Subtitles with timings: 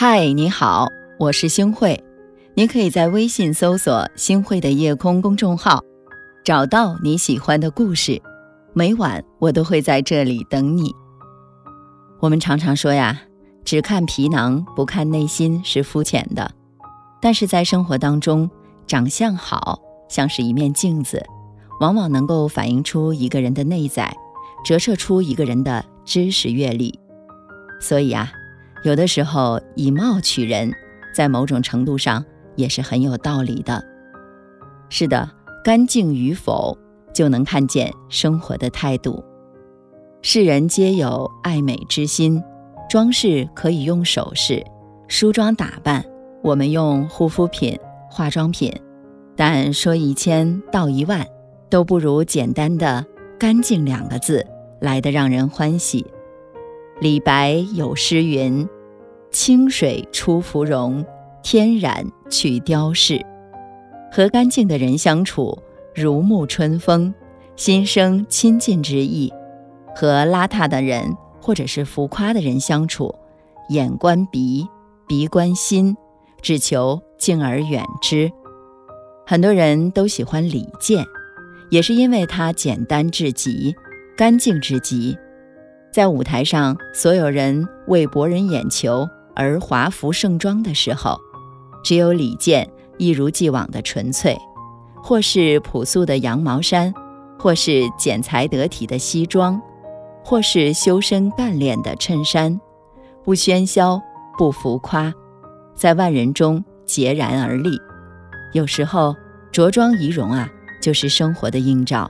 [0.00, 0.86] 嗨，你好，
[1.18, 2.00] 我是星慧。
[2.54, 5.82] 你可以在微信搜索“星慧的夜空”公众号，
[6.44, 8.22] 找到你喜欢的故事。
[8.72, 10.94] 每晚我都会在这里等你。
[12.20, 13.20] 我们常常说呀，
[13.64, 16.48] 只看皮囊不看内心是肤浅的。
[17.20, 18.48] 但是在生活当中，
[18.86, 21.26] 长相好像是一面镜子，
[21.80, 24.16] 往往能够反映出一个人的内在，
[24.64, 26.96] 折射出一个人的知识阅历。
[27.80, 28.30] 所以啊。
[28.84, 30.72] 有的时候以貌取人，
[31.14, 32.24] 在某种程度上
[32.56, 33.84] 也是很有道理的。
[34.88, 35.28] 是的，
[35.64, 36.76] 干净与否
[37.12, 39.22] 就能看见生活的态度。
[40.22, 42.42] 世人皆有爱美之心，
[42.88, 44.64] 装饰可以用首饰、
[45.08, 46.04] 梳妆打扮，
[46.42, 47.78] 我们用护肤品、
[48.10, 48.72] 化妆品，
[49.36, 51.26] 但说一千道一万，
[51.68, 53.04] 都不如简单的
[53.38, 54.46] “干净”两个字
[54.80, 56.06] 来得让人欢喜。
[57.00, 58.68] 李白有诗云
[59.30, 61.04] ：“清水出芙蓉，
[61.44, 63.24] 天然去雕饰。”
[64.10, 65.56] 和干净的人相处，
[65.94, 67.14] 如沐春风，
[67.54, 69.30] 心生亲近之意；
[69.94, 73.14] 和邋遢的人或者是浮夸的人相处，
[73.68, 74.66] 眼观鼻，
[75.06, 75.96] 鼻观心，
[76.42, 78.32] 只求敬而远之。
[79.24, 81.04] 很多人都喜欢李健，
[81.70, 83.76] 也是因为他简单至极，
[84.16, 85.16] 干净至极。
[85.98, 91.18] 在舞台上，所有人为博人眼球而华服盛装的时候，
[91.82, 94.38] 只有李健一如既往的纯粹，
[95.02, 96.94] 或是朴素的羊毛衫，
[97.36, 99.60] 或是剪裁得体的西装，
[100.24, 102.60] 或是修身干练的衬衫，
[103.24, 104.00] 不喧嚣，
[104.38, 105.12] 不浮夸，
[105.74, 107.76] 在万人中孑然而立。
[108.52, 109.16] 有时候，
[109.50, 110.48] 着装仪容啊，
[110.80, 112.08] 就是生活的映照。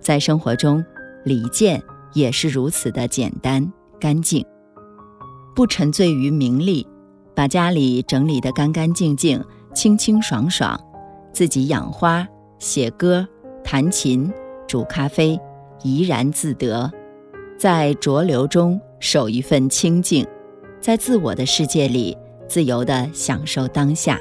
[0.00, 0.82] 在生活中，
[1.26, 1.78] 李健。
[2.12, 4.44] 也是如此的简单干净，
[5.54, 6.86] 不沉醉于名利，
[7.34, 9.44] 把家里整理得干干净净、
[9.74, 10.78] 清清爽爽，
[11.32, 12.26] 自己养花、
[12.58, 13.26] 写歌、
[13.62, 14.32] 弹琴、
[14.66, 15.38] 煮咖啡，
[15.82, 16.90] 怡然自得，
[17.58, 20.26] 在浊流中守一份清静，
[20.80, 22.16] 在自我的世界里
[22.48, 24.20] 自由地享受当下。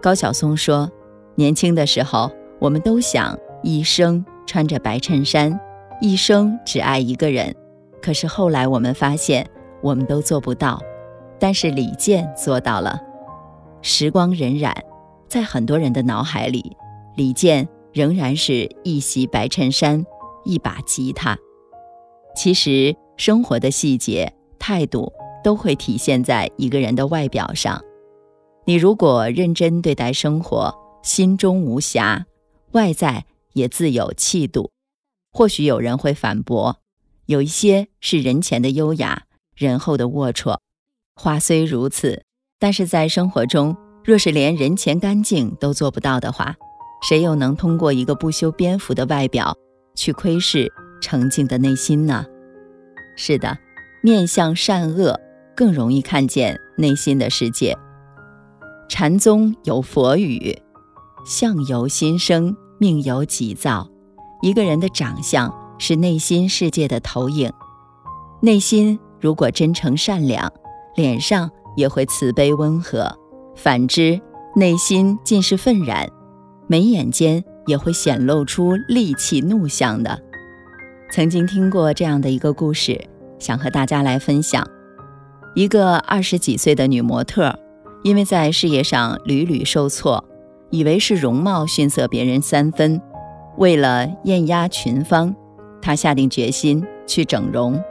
[0.00, 0.90] 高晓松说
[1.34, 5.58] ：“年轻的时候，我们都想一生穿着白衬衫。”
[6.00, 7.54] 一生只爱一个人，
[8.02, 9.48] 可是后来我们发现，
[9.80, 10.80] 我们都做不到。
[11.38, 13.00] 但是李健做到了。
[13.82, 14.74] 时光荏苒，
[15.28, 16.76] 在很多人的脑海里，
[17.16, 20.04] 李健仍然是一袭白衬衫，
[20.44, 21.36] 一把吉他。
[22.34, 27.82] 其实，生活的细节、态度都会体现在一个人的外表上。
[28.64, 32.26] 你如果认真对待生活，心中无瑕，
[32.72, 34.70] 外在也自有气度。
[35.36, 36.78] 或许有人会反驳，
[37.26, 39.24] 有一些是人前的优雅，
[39.54, 40.56] 人后的龌龊。
[41.14, 42.22] 话虽如此，
[42.58, 46.56] 但是在生活中，若是连人前干净都做不到的话，
[47.06, 49.54] 谁又能通过一个不修边幅的外表
[49.94, 52.24] 去窥视澄净的内心呢？
[53.14, 53.58] 是的，
[54.02, 55.20] 面向善恶
[55.54, 57.76] 更容易看见内心的世界。
[58.88, 60.58] 禅宗有佛语
[61.26, 63.86] ：“相由心生，命由己造。”
[64.42, 67.52] 一个人的长相是内心世界的投影，
[68.40, 70.52] 内心如果真诚善良，
[70.94, 73.16] 脸上也会慈悲温和；
[73.54, 74.20] 反之，
[74.54, 76.08] 内心尽是愤然，
[76.66, 80.20] 眉眼间也会显露出戾气怒相的。
[81.10, 83.08] 曾经听过这样的一个故事，
[83.38, 84.66] 想和大家来分享：
[85.54, 87.58] 一个二十几岁的女模特，
[88.02, 90.24] 因为在事业上屡屡受挫，
[90.70, 93.00] 以为是容貌逊色别人三分。
[93.56, 95.34] 为了艳压群芳，
[95.80, 97.82] 她下定决心去整容。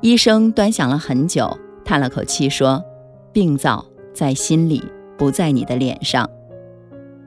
[0.00, 2.82] 医生端详了很久，叹了口气说
[3.32, 4.82] ：“病灶在心里，
[5.18, 6.28] 不在你的脸上。”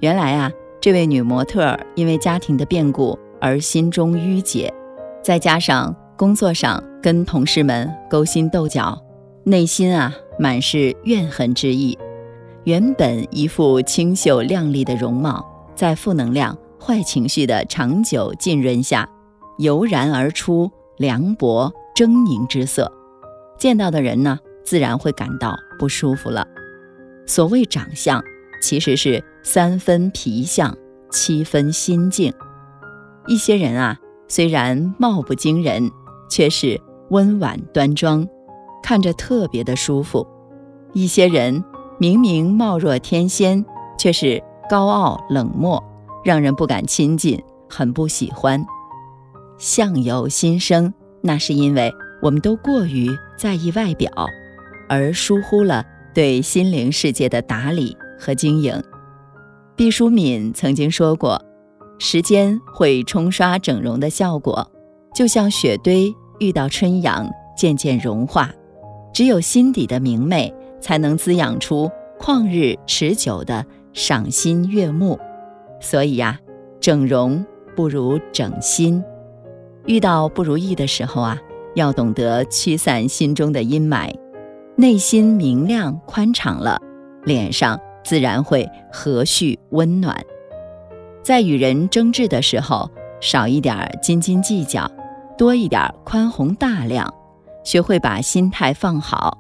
[0.02, 4.74] 原来啊，这位女模特因为家庭的变故而心中郁结，
[5.22, 9.00] 再加上工作上跟同事们勾心斗角，
[9.44, 11.98] 内心啊满是怨恨之意。
[12.64, 15.46] 原本一副清秀靓丽的容貌，
[15.76, 16.58] 在负能量。
[16.86, 19.08] 坏情绪的长久浸润下，
[19.58, 22.92] 油然而出凉薄狰狞之色，
[23.58, 26.46] 见到的人呢，自然会感到不舒服了。
[27.26, 28.22] 所谓长相，
[28.62, 30.76] 其实是三分皮相，
[31.10, 32.34] 七分心境。
[33.28, 33.98] 一些人啊，
[34.28, 35.90] 虽然貌不惊人，
[36.30, 36.82] 却是
[37.12, 38.28] 温婉端庄，
[38.84, 40.28] 看着特别的舒服；
[40.92, 41.64] 一些人
[41.98, 43.64] 明明貌若天仙，
[43.98, 45.82] 却是高傲冷漠。
[46.24, 48.66] 让人不敢亲近，很不喜欢。
[49.58, 54.10] 相由心生，那是因为我们都过于在意外表，
[54.90, 58.82] 而疏忽了对心灵世界的打理和经营。
[59.76, 61.42] 毕淑敏曾经说过
[62.00, 64.72] ：“时间会冲刷整容的效果，
[65.14, 68.52] 就像雪堆遇到春阳，渐渐融化。
[69.14, 71.90] 只有心底的明媚，才能滋养出
[72.20, 75.20] 旷日持久的赏心悦目。
[75.84, 76.40] 所以呀，
[76.80, 77.46] 整容
[77.76, 79.04] 不如整心。
[79.86, 81.38] 遇到不如意的时候啊，
[81.76, 84.12] 要懂得驱散心中的阴霾，
[84.78, 86.82] 内心明亮宽敞了，
[87.24, 90.14] 脸上。”自然会和煦温暖。
[91.24, 92.92] 在与人争执的时候，
[93.22, 94.92] 少一点斤斤计较，
[95.38, 97.10] 多一点宽宏大量，
[97.64, 99.38] 学会把心态放好。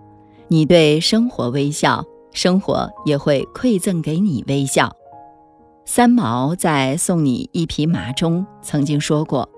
[0.47, 4.89] 你对生活微笑，生活也会馈赠给你微笑。
[5.85, 9.49] 三毛在《送你一匹马》中曾经说过：“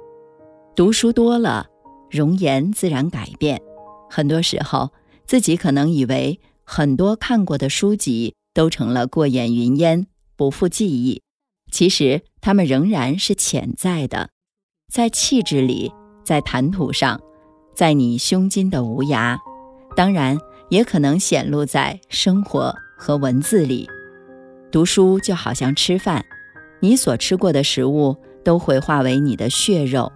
[0.75, 1.67] 读书多了，
[2.09, 3.61] 容颜自然改变。
[4.09, 4.91] 很多时候，
[5.25, 10.07] 自己可能以为很多看过的书籍。”都成了过眼云烟，
[10.37, 11.21] 不复记忆。
[11.73, 14.29] 其实他们仍然是潜在的，
[14.89, 15.91] 在气质里，
[16.23, 17.19] 在谈吐上，
[17.75, 19.37] 在你胸襟的无涯。
[19.93, 20.37] 当然，
[20.69, 23.89] 也可能显露在生活和文字里。
[24.75, 26.25] 读书就好像吃饭，
[26.81, 30.11] 你所吃过的食物都会化为你的血肉，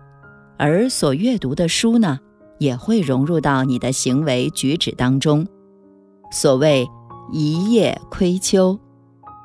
[0.58, 2.20] 而所阅读的书呢，
[2.58, 5.48] 也会融入到你的行为举止当中。
[6.30, 6.86] 所谓。
[7.32, 8.80] 一叶窥秋，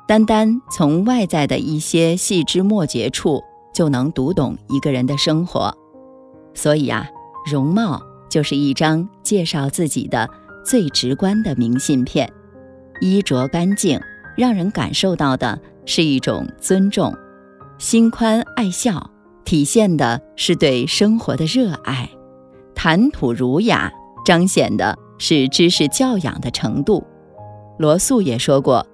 [0.07, 3.43] 单单从外在的一些细枝末节处
[3.75, 5.71] 就能读懂一个人的生活。
[6.55, 7.07] 所以啊，
[7.49, 10.27] 容貌就是一张介绍自己的
[10.65, 12.27] 最直观的明信片。
[12.99, 14.01] 衣着干净，
[14.35, 17.11] 让人感受到的是一种尊重；
[17.77, 19.09] 心宽爱笑，
[19.43, 22.09] 体现的是对生活的热爱；
[22.73, 23.91] 谈吐儒雅，
[24.25, 27.03] 彰显的是知识教养的程度。
[27.77, 28.85] 罗素也说过，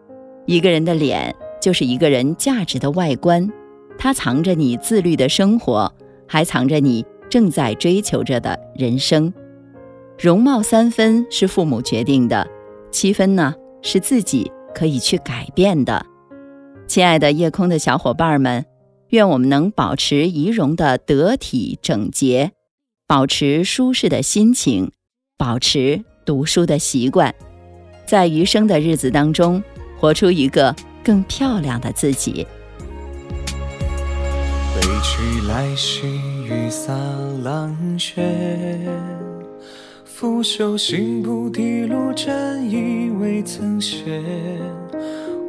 [0.45, 3.49] 一个人的脸就是一个人价值的外观，
[3.97, 5.93] 它藏着你自律的生活，
[6.27, 9.33] 还藏着你正在追求着的人生。
[10.19, 12.47] 容貌三分是父母决定的，
[12.91, 16.05] 七分呢是自己可以去改变的。
[16.87, 18.65] 亲爱的夜空的小伙伴们，
[19.09, 22.51] 愿我们能保持仪容的得体整洁，
[23.07, 24.91] 保持舒适的心情，
[25.37, 27.33] 保持读书的习惯。
[28.05, 29.63] 在余生的日子当中，
[29.97, 32.45] 活出一个更漂亮的自己。
[34.75, 36.07] 北去来兮，
[36.45, 36.93] 雨洒
[37.43, 38.21] 狼血。
[40.21, 44.21] 拂袖行不滴路，沾衣未曾歇。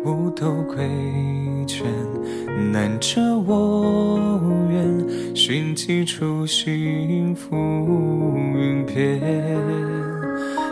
[0.03, 0.89] 五斗归
[1.67, 1.85] 卷，
[2.73, 4.41] 难遮我
[4.71, 5.37] 愿。
[5.37, 7.55] 寻几处心浮
[8.57, 9.21] 云边。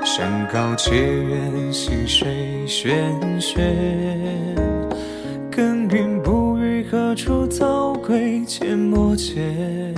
[0.02, 2.26] 山高且远，溪水
[2.66, 2.90] 喧
[3.38, 3.60] 喧。
[5.54, 8.40] 耕耘不语，何处早归？
[8.46, 9.92] 阡陌间，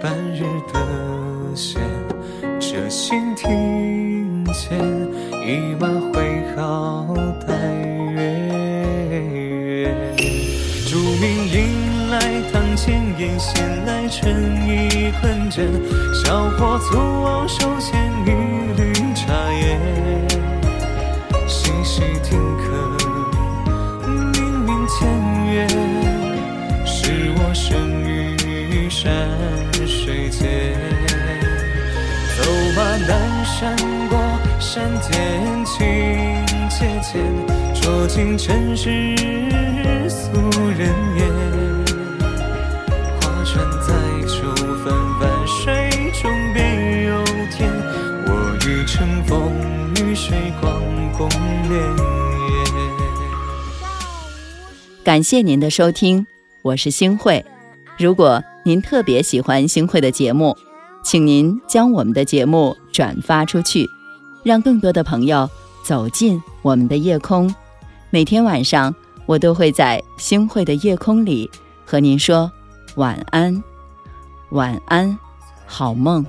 [0.00, 1.80] 半日得闲，
[2.72, 4.78] 这心庭前，
[5.44, 7.52] 一马挥毫待
[8.12, 9.92] 月。
[10.88, 12.20] 竹明迎来
[12.52, 14.32] 堂前燕，闲来春
[14.68, 15.66] 意困倦。
[16.14, 18.28] 小伙粗傲，手牵一
[18.80, 18.92] 缕。
[19.16, 19.80] 茶烟，
[21.48, 22.70] 细细听客，
[24.06, 25.08] 明明前
[25.52, 25.66] 月，
[26.86, 29.28] 是我生于山
[29.88, 30.99] 水间。
[33.60, 33.76] 走马南山
[34.08, 34.18] 过，
[34.58, 35.86] 山间情
[36.70, 37.20] 切切，
[37.74, 39.14] 捉尽尘世
[40.08, 40.32] 俗
[40.78, 40.88] 人
[41.18, 41.28] 言。
[55.04, 56.26] 感谢您的收听，
[56.62, 57.44] 我是星慧。
[57.98, 60.56] 如果您特别喜欢星慧的节目，
[61.02, 63.88] 请您将我们的节目转发出去，
[64.42, 65.48] 让更多的朋友
[65.82, 67.50] 走进我们的夜空。
[68.10, 71.50] 每天晚上，我都会在星汇的夜空里
[71.86, 72.52] 和您说
[72.96, 73.64] 晚安，
[74.50, 75.18] 晚安，
[75.64, 76.22] 好梦。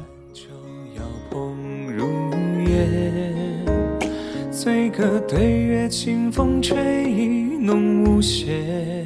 [4.50, 9.04] 醉歌对月，清风吹，意浓无限。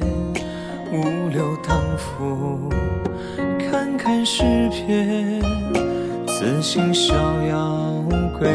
[0.92, 2.70] 五柳当浮，
[3.58, 5.42] 看看诗篇。
[6.38, 7.14] 此心逍
[7.48, 8.04] 遥
[8.38, 8.46] 归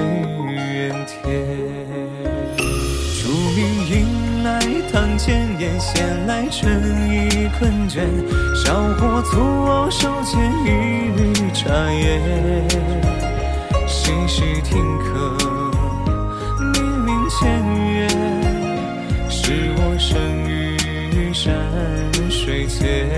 [0.47, 1.47] 原天，
[3.19, 3.59] 竹林
[3.89, 4.59] 迎来
[4.93, 6.71] 堂前燕，闲来春
[7.09, 8.05] 衣困倦，
[8.55, 10.69] 小火煮我手间一
[11.17, 12.21] 缕茶烟。
[13.87, 15.35] 细细听客，
[16.59, 17.49] 明明前
[17.95, 18.07] 缘，
[19.27, 21.51] 是我生于山
[22.29, 23.09] 水间，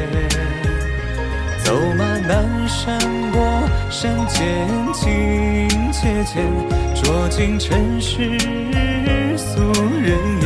[1.66, 2.98] 走马南山。
[4.28, 4.40] 界
[6.26, 6.52] 间，
[6.96, 8.40] 捉尽尘世
[9.38, 9.62] 俗
[10.02, 10.43] 人。